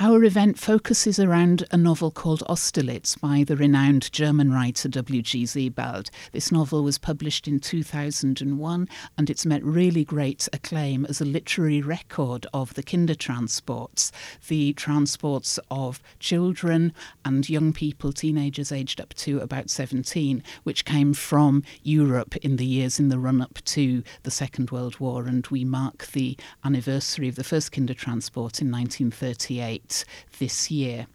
[0.00, 5.44] Our event focuses around a novel called Austerlitz by the renowned German writer W.G.
[5.46, 6.08] Sebald.
[6.30, 8.88] This novel was published in 2001
[9.18, 14.12] and it's met really great acclaim as a literary record of the Kindertransports,
[14.46, 16.92] the transports of children
[17.24, 22.64] and young people, teenagers aged up to about 17, which came from Europe in the
[22.64, 25.26] years in the run up to the Second World War.
[25.26, 29.87] And we mark the anniversary of the first Kindertransport in 1938
[30.38, 31.06] this year.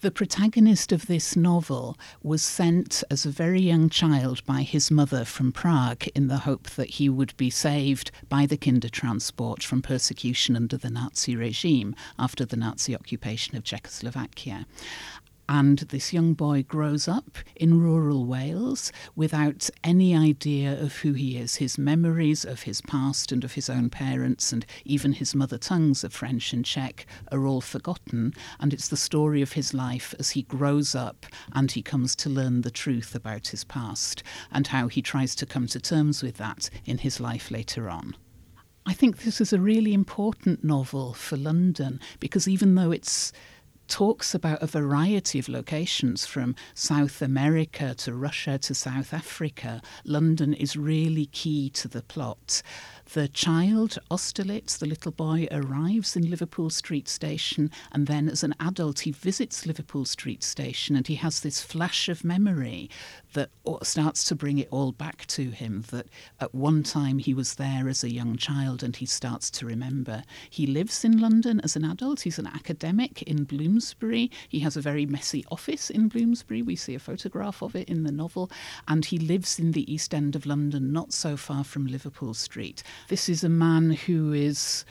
[0.00, 5.26] The protagonist of this novel was sent as a very young child by his mother
[5.26, 10.56] from Prague in the hope that he would be saved by the Kindertransport from persecution
[10.56, 14.64] under the Nazi regime after the Nazi occupation of Czechoslovakia.
[15.52, 21.36] And this young boy grows up in rural Wales without any idea of who he
[21.36, 21.56] is.
[21.56, 26.04] His memories of his past and of his own parents, and even his mother tongues
[26.04, 28.32] of French and Czech, are all forgotten.
[28.60, 32.30] And it's the story of his life as he grows up and he comes to
[32.30, 34.22] learn the truth about his past
[34.52, 38.14] and how he tries to come to terms with that in his life later on.
[38.86, 43.32] I think this is a really important novel for London because even though it's
[43.90, 49.82] talks about a variety of locations from South America to Russia to South Africa.
[50.04, 52.62] London is really key to the plot.
[53.12, 58.54] The child, Austerlitz, the little boy, arrives in Liverpool Street Station, and then as an
[58.60, 62.88] adult, he visits Liverpool Street Station and he has this flash of memory
[63.32, 63.50] that
[63.82, 66.06] starts to bring it all back to him that
[66.40, 70.22] at one time he was there as a young child and he starts to remember.
[70.48, 73.79] He lives in London as an adult, he's an academic in Bloomsbury.
[74.48, 76.62] He has a very messy office in Bloomsbury.
[76.62, 78.50] We see a photograph of it in the novel.
[78.88, 82.82] And he lives in the East End of London, not so far from Liverpool Street.
[83.08, 84.84] This is a man who is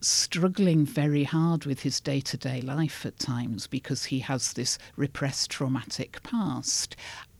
[0.00, 4.78] struggling very hard with his day to day life at times because he has this
[4.96, 6.94] repressed traumatic past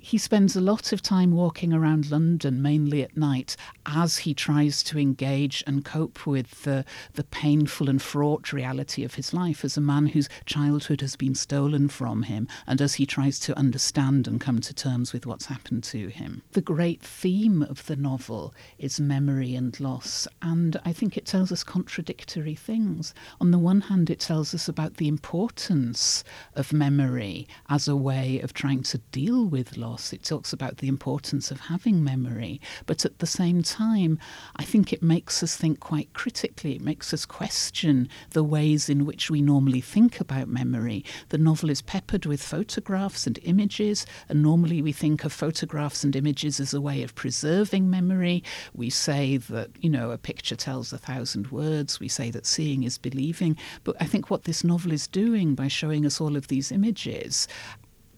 [0.04, 3.56] he spends a lot of time walking around London, mainly at night,
[3.86, 6.84] as he tries to engage and cope with the,
[7.14, 11.34] the painful and fraught reality of his life as a man whose childhood has been
[11.34, 15.46] stolen from him, and as he tries to understand and come to terms with what's
[15.46, 16.42] happened to him.
[16.52, 21.50] The great theme of the novel is memory and loss, and I think it tells
[21.50, 23.14] us contradictory things.
[23.40, 28.38] On the one hand, it tells us about the importance of memory as a way
[28.40, 30.12] of trying to deal with loss loss.
[30.12, 32.60] It talks about the importance of having memory.
[32.84, 34.18] But at the same time,
[34.56, 36.74] I think it makes us think quite critically.
[36.74, 41.04] It makes us question the ways in which we normally think about memory.
[41.28, 46.16] The novel is peppered with photographs and images, and normally we think of photographs and
[46.16, 48.42] images as a way of preserving memory.
[48.74, 52.00] We say that, you know, a picture tells a thousand words.
[52.00, 53.56] We say that seeing is believing.
[53.84, 57.46] But I think what this novel is doing by showing us all of these images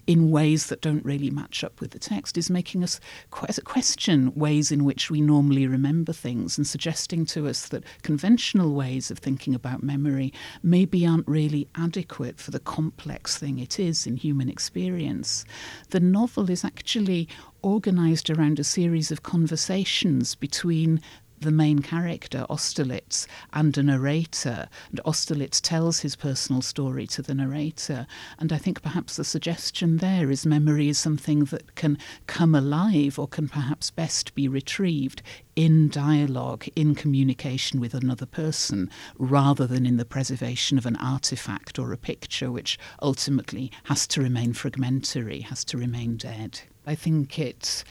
[0.07, 3.01] in ways that don't really match up with the text is making us
[3.31, 9.11] question ways in which we normally remember things and suggesting to us that conventional ways
[9.11, 14.17] of thinking about memory maybe aren't really adequate for the complex thing it is in
[14.17, 15.45] human experience.
[15.91, 17.29] The novel is actually
[17.63, 21.01] organized around a series of conversations between
[21.41, 24.69] the main character, Austerlitz, and a narrator.
[24.91, 28.07] And Austerlitz tells his personal story to the narrator.
[28.39, 33.19] And I think perhaps the suggestion there is memory is something that can come alive
[33.19, 35.23] or can perhaps best be retrieved
[35.55, 41.79] in dialogue, in communication with another person, rather than in the preservation of an artifact
[41.79, 46.61] or a picture, which ultimately has to remain fragmentary, has to remain dead.
[46.87, 47.85] I think it's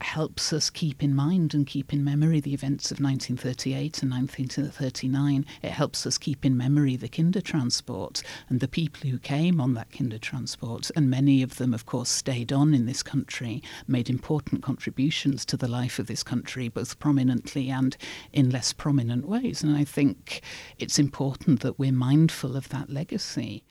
[0.00, 5.46] helps us keep in mind and keep in memory the events of 1938 and 1939.
[5.62, 9.90] It helps us keep in memory the Kindertransport and the people who came on that
[9.90, 10.90] Kindertransport.
[10.96, 15.56] And many of them, of course, stayed on in this country, made important contributions to
[15.56, 17.96] the life of this country, both prominently and
[18.32, 19.62] in less prominent ways.
[19.62, 20.42] And I think
[20.78, 23.64] it's important that we're mindful of that legacy.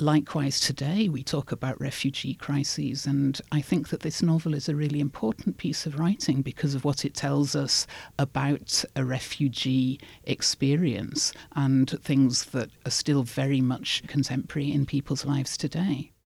[0.00, 4.74] Likewise, today we talk about refugee crises, and I think that this novel is a
[4.74, 7.86] really important piece of writing because of what it tells us
[8.18, 15.58] about a refugee experience and things that are still very much contemporary in people's lives
[15.58, 16.12] today.